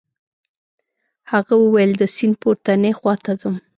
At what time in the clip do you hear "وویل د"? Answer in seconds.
1.63-2.03